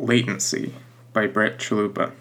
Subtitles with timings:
[0.00, 0.74] Latency
[1.12, 2.12] by Brett Chalupa.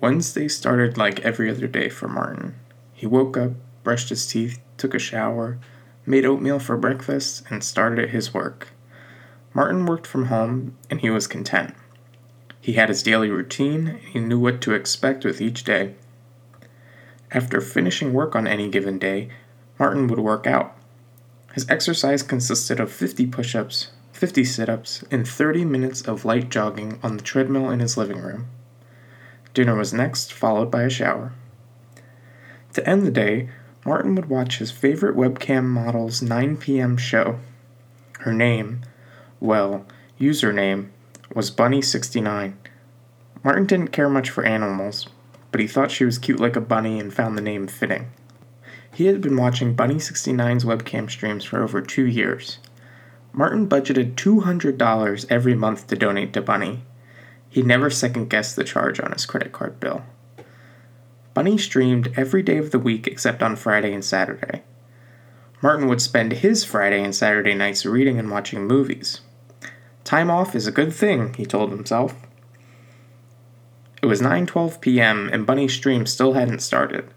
[0.00, 2.56] Wednesday started like every other day for Martin.
[2.92, 3.52] He woke up,
[3.84, 5.58] brushed his teeth, took a shower,
[6.04, 8.70] made oatmeal for breakfast, and started at his work.
[9.54, 11.72] Martin worked from home, and he was content.
[12.60, 15.94] He had his daily routine, and he knew what to expect with each day.
[17.30, 19.28] After finishing work on any given day,
[19.78, 20.76] Martin would work out.
[21.54, 26.48] His exercise consisted of 50 push ups, 50 sit ups, and 30 minutes of light
[26.48, 28.46] jogging on the treadmill in his living room.
[29.52, 31.34] Dinner was next, followed by a shower.
[32.72, 33.50] To end the day,
[33.84, 36.96] Martin would watch his favorite webcam model's 9 p.m.
[36.96, 37.38] show.
[38.20, 38.80] Her name,
[39.38, 39.84] well,
[40.18, 40.88] username,
[41.34, 42.54] was Bunny69.
[43.44, 45.06] Martin didn't care much for animals,
[45.52, 48.10] but he thought she was cute like a bunny and found the name fitting.
[48.94, 52.58] He had been watching Bunny69's webcam streams for over two years.
[53.38, 56.82] Martin budgeted $200 every month to donate to Bunny.
[57.50, 60.04] He never second guessed the charge on his credit card bill.
[61.34, 64.62] Bunny streamed every day of the week except on Friday and Saturday.
[65.60, 69.20] Martin would spend his Friday and Saturday nights reading and watching movies.
[70.02, 72.14] Time off is a good thing, he told himself.
[74.02, 75.28] It was 9:12 p.m.
[75.30, 77.12] and Bunny's stream still hadn't started.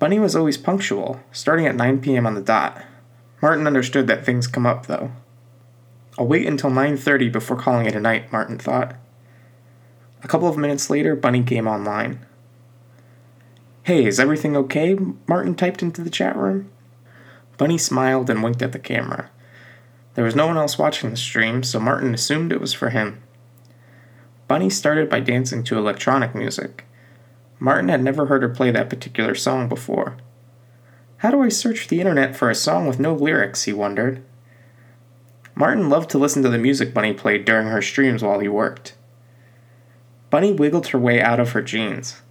[0.00, 2.26] Bunny was always punctual, starting at 9 p.m.
[2.26, 2.82] on the dot.
[3.42, 5.10] Martin understood that things come up, though.
[6.16, 8.94] I'll wait until 9:30 before calling it a night, Martin thought.
[10.22, 12.24] A couple of minutes later, Bunny came online.
[13.82, 14.96] Hey, is everything okay?
[15.26, 16.70] Martin typed into the chat room.
[17.58, 19.30] Bunny smiled and winked at the camera.
[20.14, 23.22] There was no one else watching the stream, so Martin assumed it was for him.
[24.46, 26.84] Bunny started by dancing to electronic music.
[27.58, 30.16] Martin had never heard her play that particular song before.
[31.22, 33.62] How do I search the internet for a song with no lyrics?
[33.62, 34.24] he wondered.
[35.54, 38.96] Martin loved to listen to the music Bunny played during her streams while he worked.
[40.30, 42.22] Bunny wiggled her way out of her jeans.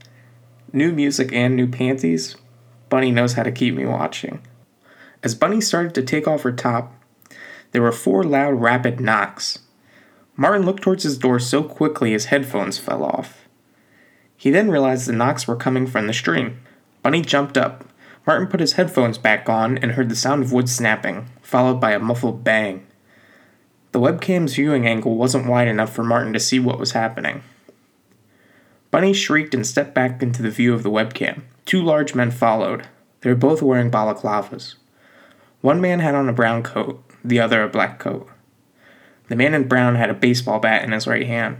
[0.73, 2.35] New music and new panties?
[2.89, 4.41] Bunny knows how to keep me watching.
[5.23, 6.93] As Bunny started to take off her top,
[7.71, 9.59] there were four loud, rapid knocks.
[10.35, 13.47] Martin looked towards his door so quickly his headphones fell off.
[14.35, 16.59] He then realized the knocks were coming from the stream.
[17.01, 17.85] Bunny jumped up,
[18.25, 21.91] Martin put his headphones back on and heard the sound of wood snapping, followed by
[21.91, 22.85] a muffled bang.
[23.91, 27.43] The webcam's viewing angle wasn't wide enough for Martin to see what was happening.
[28.91, 31.43] Bunny shrieked and stepped back into the view of the webcam.
[31.65, 32.87] Two large men followed.
[33.21, 34.75] They were both wearing balaclavas.
[35.61, 38.27] One man had on a brown coat, the other a black coat.
[39.29, 41.57] The man in brown had a baseball bat in his right hand.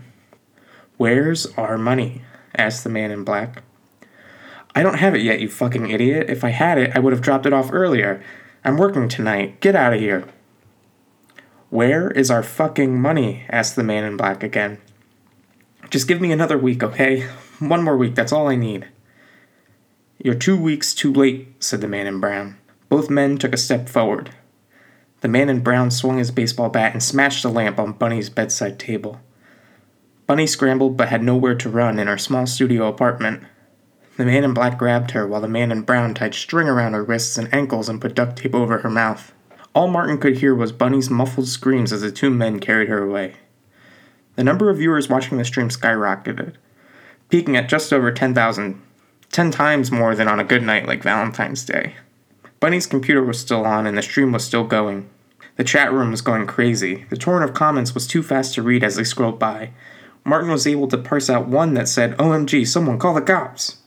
[0.97, 2.23] Where's our money?
[2.55, 3.63] asked the man in black.
[4.73, 6.29] I don't have it yet, you fucking idiot.
[6.29, 8.23] If I had it, I would have dropped it off earlier.
[8.63, 9.59] I'm working tonight.
[9.59, 10.25] Get out of here.
[11.69, 13.45] Where is our fucking money?
[13.49, 14.79] asked the man in black again.
[15.89, 17.21] Just give me another week, okay?
[17.59, 18.87] One more week, that's all I need.
[20.23, 22.57] You're two weeks too late, said the man in brown.
[22.89, 24.31] Both men took a step forward.
[25.21, 28.79] The man in brown swung his baseball bat and smashed a lamp on Bunny's bedside
[28.79, 29.19] table.
[30.27, 33.43] Bunny scrambled but had nowhere to run in her small studio apartment.
[34.21, 37.03] The man in black grabbed her while the man in brown tied string around her
[37.03, 39.33] wrists and ankles and put duct tape over her mouth.
[39.73, 43.37] All Martin could hear was Bunny's muffled screams as the two men carried her away.
[44.35, 46.53] The number of viewers watching the stream skyrocketed,
[47.29, 48.79] peaking at just over 10,000,
[49.31, 51.95] 10 times more than on a good night like Valentine's Day.
[52.59, 55.09] Bunny's computer was still on and the stream was still going.
[55.55, 57.05] The chat room was going crazy.
[57.09, 59.71] The torrent of comments was too fast to read as they scrolled by.
[60.23, 63.77] Martin was able to parse out one that said, OMG, someone call the cops!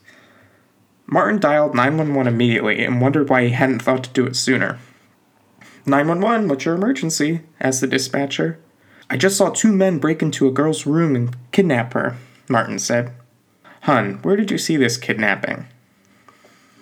[1.07, 4.79] Martin dialed 911 immediately and wondered why he hadn't thought to do it sooner.
[5.87, 7.43] 911, what's your emergency?
[7.61, 8.59] asked the dispatcher.
[9.11, 12.17] I just saw two men break into a girl's room and kidnap her,
[12.49, 13.13] Martin said.
[13.83, 15.67] Hun, where did you see this kidnapping?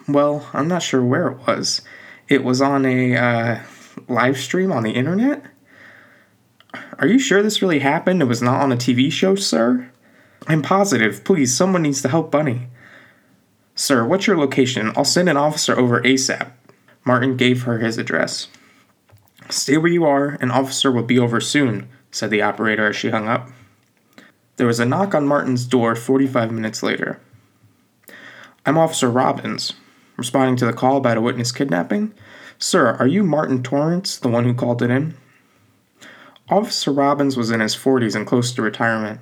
[0.06, 1.82] Well, I'm not sure where it was.
[2.28, 3.61] It was on a uh,
[4.09, 5.44] live stream on the internet?
[6.99, 8.22] Are you sure this really happened?
[8.22, 9.91] It was not on a TV show, sir?
[10.46, 11.25] I'm positive.
[11.25, 12.69] Please, someone needs to help Bunny.
[13.74, 14.92] Sir, what's your location?
[14.96, 16.50] I'll send an officer over ASAP.
[17.04, 18.48] Martin gave her his address.
[19.48, 23.10] Stay where you are, an officer will be over soon, said the operator as she
[23.10, 23.48] hung up.
[24.56, 27.20] There was a knock on Martin's door 45 minutes later.
[28.64, 29.72] I'm Officer Robbins,
[30.16, 32.14] responding to the call about a witness kidnapping.
[32.58, 35.16] Sir, are you Martin Torrance, the one who called it in?
[36.48, 39.20] Officer Robbins was in his 40s and close to retirement.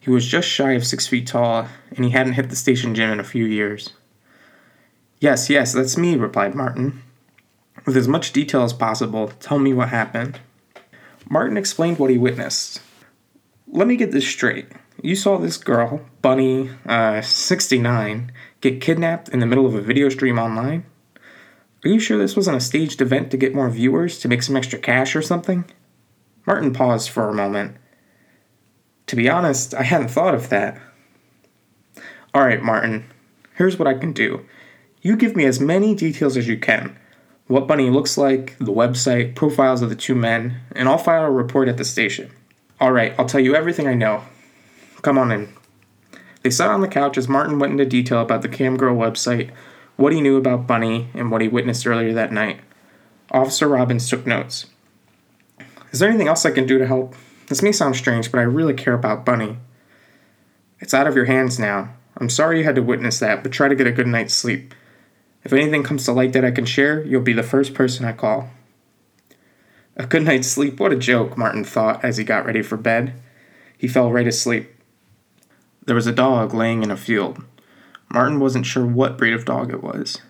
[0.00, 3.10] He was just shy of six feet tall, and he hadn't hit the station gym
[3.10, 3.90] in a few years.
[5.20, 7.02] Yes, yes, that's me, replied Martin.
[7.84, 10.40] With as much detail as possible, tell me what happened.
[11.28, 12.80] Martin explained what he witnessed.
[13.72, 14.66] let me get this straight.
[15.02, 20.08] You saw this girl, Bunny, uh, 69, get kidnapped in the middle of a video
[20.08, 20.84] stream online?
[21.84, 24.56] Are you sure this wasn't a staged event to get more viewers to make some
[24.56, 25.64] extra cash or something?
[26.46, 27.76] Martin paused for a moment.
[29.10, 30.80] To be honest, I hadn't thought of that.
[32.32, 33.10] Alright, Martin,
[33.56, 34.46] here's what I can do.
[35.02, 36.96] You give me as many details as you can
[37.48, 41.30] what Bunny looks like, the website, profiles of the two men, and I'll file a
[41.32, 42.30] report at the station.
[42.80, 44.22] Alright, I'll tell you everything I know.
[45.02, 45.52] Come on in.
[46.42, 49.50] They sat on the couch as Martin went into detail about the Camgirl website,
[49.96, 52.60] what he knew about Bunny, and what he witnessed earlier that night.
[53.32, 54.66] Officer Robbins took notes.
[55.90, 57.16] Is there anything else I can do to help?
[57.50, 59.58] This may sound strange, but I really care about Bunny.
[60.78, 61.92] It's out of your hands now.
[62.16, 64.72] I'm sorry you had to witness that, but try to get a good night's sleep.
[65.42, 68.12] If anything comes to light that I can share, you'll be the first person I
[68.12, 68.50] call.
[69.96, 73.14] A good night's sleep, what a joke, Martin thought as he got ready for bed.
[73.76, 74.72] He fell right asleep.
[75.84, 77.42] There was a dog laying in a field.
[78.14, 80.22] Martin wasn't sure what breed of dog it was.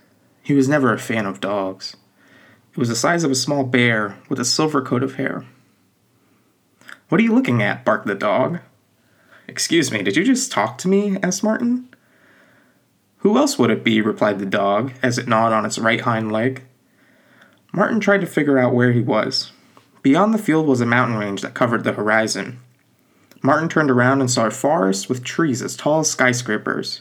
[0.42, 1.98] He was never a fan of dogs.
[2.72, 5.44] It was the size of a small bear with a silver coat of hair.
[7.10, 7.84] What are you looking at?
[7.84, 8.60] barked the dog.
[9.48, 11.18] Excuse me, did you just talk to me?
[11.24, 11.88] asked Martin.
[13.18, 14.00] Who else would it be?
[14.00, 16.62] replied the dog, as it gnawed on its right hind leg.
[17.72, 19.50] Martin tried to figure out where he was.
[20.02, 22.60] Beyond the field was a mountain range that covered the horizon.
[23.42, 27.00] Martin turned around and saw a forest with trees as tall as skyscrapers.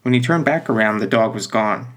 [0.00, 1.88] When he turned back around, the dog was gone.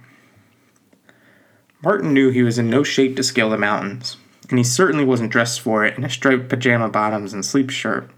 [1.81, 4.17] Martin knew he was in no shape to scale the mountains,
[4.49, 8.09] and he certainly wasn't dressed for it in a striped pajama bottoms and sleep shirt.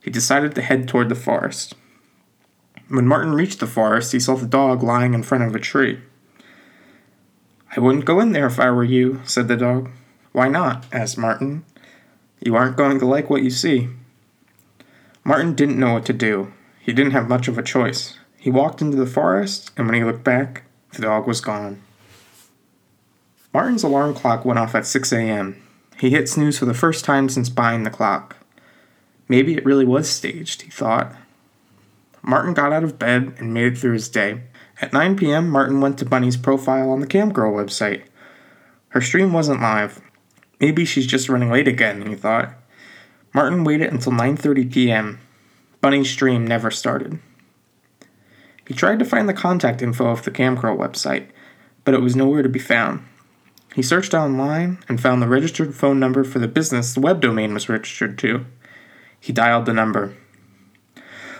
[0.00, 1.74] He decided to head toward the forest.
[2.88, 6.00] When Martin reached the forest, he saw the dog lying in front of a tree.
[7.76, 9.90] I wouldn't go in there if I were you, said the dog.
[10.32, 10.86] Why not?
[10.92, 11.64] asked Martin.
[12.40, 13.88] You aren't going to like what you see.
[15.24, 16.52] Martin didn't know what to do.
[16.78, 18.16] He didn't have much of a choice.
[18.38, 20.62] He walked into the forest, and when he looked back,
[20.92, 21.82] the dog was gone.
[23.56, 25.62] Martin's alarm clock went off at 6 a.m.
[25.98, 28.36] He hit snooze for the first time since buying the clock.
[29.30, 31.16] Maybe it really was staged, he thought.
[32.20, 34.42] Martin got out of bed and made it through his day.
[34.82, 38.02] At 9 p.m., Martin went to Bunny's profile on the Camgirl website.
[38.90, 40.02] Her stream wasn't live.
[40.60, 42.50] Maybe she's just running late again, he thought.
[43.32, 45.18] Martin waited until 9:30 p.m.
[45.80, 47.20] Bunny's stream never started.
[48.68, 51.28] He tried to find the contact info of the Camgirl website,
[51.86, 53.02] but it was nowhere to be found.
[53.74, 57.52] He searched online and found the registered phone number for the business the web domain
[57.52, 58.46] was registered to.
[59.20, 60.14] He dialed the number.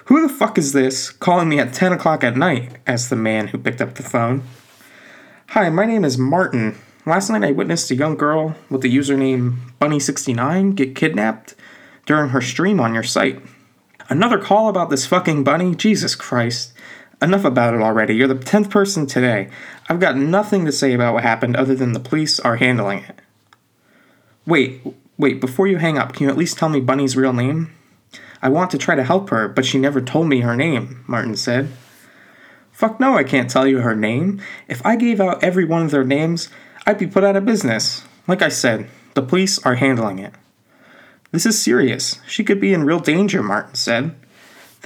[0.06, 2.76] Who the fuck is this calling me at 10 o'clock at night?
[2.87, 4.44] asked the man who picked up the phone.
[5.50, 6.76] Hi, my name is Martin.
[7.05, 11.55] Last night I witnessed a young girl with the username Bunny69 get kidnapped
[12.05, 13.40] during her stream on your site.
[14.08, 15.75] Another call about this fucking bunny?
[15.75, 16.73] Jesus Christ.
[17.22, 18.14] Enough about it already.
[18.14, 19.48] You're the 10th person today.
[19.88, 23.20] I've got nothing to say about what happened other than the police are handling it.
[24.46, 24.82] Wait,
[25.16, 27.72] wait, before you hang up, can you at least tell me Bunny's real name?
[28.42, 31.36] I want to try to help her, but she never told me her name, Martin
[31.36, 31.70] said.
[32.70, 34.40] Fuck no, I can't tell you her name.
[34.68, 36.50] If I gave out every one of their names,
[36.86, 38.04] I'd be put out of business.
[38.28, 40.34] Like I said, the police are handling it.
[41.32, 42.20] This is serious.
[42.26, 44.14] She could be in real danger, Martin said.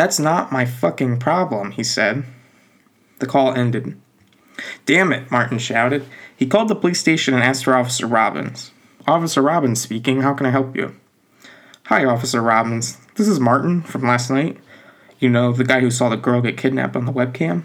[0.00, 2.24] That's not my fucking problem, he said.
[3.18, 4.00] The call ended.
[4.86, 6.06] Damn it, Martin shouted.
[6.34, 8.70] He called the police station and asked for Officer Robbins.
[9.06, 10.96] Officer Robbins speaking, how can I help you?
[11.84, 12.96] Hi, Officer Robbins.
[13.16, 14.56] This is Martin from last night.
[15.18, 17.64] You know, the guy who saw the girl get kidnapped on the webcam?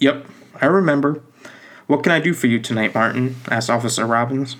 [0.00, 0.26] Yep,
[0.60, 1.22] I remember.
[1.86, 3.36] What can I do for you tonight, Martin?
[3.50, 4.58] asked Officer Robbins.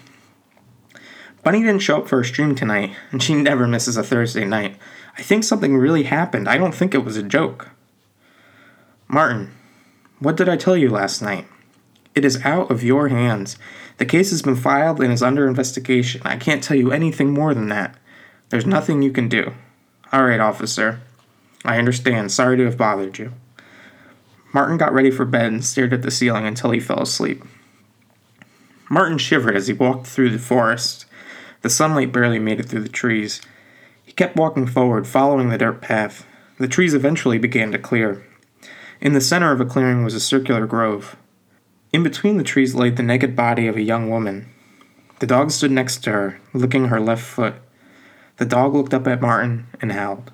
[1.43, 4.79] Bunny didn't show up for her stream tonight, and she never misses a Thursday night.
[5.17, 6.49] I think something really happened.
[6.49, 7.71] I don't think it was a joke.
[9.07, 9.53] Martin,
[10.19, 11.47] what did I tell you last night?
[12.15, 13.57] It is out of your hands.
[13.99, 16.21] The case has been filed and is under investigation.
[16.25, 17.97] I can't tell you anything more than that.
[18.49, 19.53] There's nothing you can do.
[20.13, 21.01] All right, officer.
[21.65, 22.31] I understand.
[22.31, 23.33] Sorry to have bothered you.
[24.53, 27.43] Martin got ready for bed and stared at the ceiling until he fell asleep.
[28.89, 31.07] Martin shivered as he walked through the forest.
[31.63, 33.41] The sunlight barely made it through the trees.
[34.05, 36.27] He kept walking forward, following the dirt path.
[36.59, 38.25] The trees eventually began to clear.
[39.01, 41.17] In the center of a clearing was a circular grove.
[41.93, 44.49] In between the trees lay the naked body of a young woman.
[45.21, 47.55] The dog stood next to her, licking her left foot.
[48.37, 50.33] The dog looked up at Martin and howled.